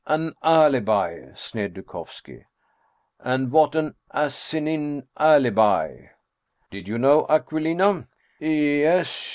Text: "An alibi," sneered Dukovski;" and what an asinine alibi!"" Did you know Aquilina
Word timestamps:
"An 0.17 0.33
alibi," 0.41 1.31
sneered 1.35 1.75
Dukovski;" 1.75 2.45
and 3.19 3.51
what 3.51 3.75
an 3.75 3.93
asinine 4.11 5.07
alibi!"" 5.15 5.95
Did 6.71 6.87
you 6.87 6.97
know 6.97 7.27
Aquilina 7.29 8.07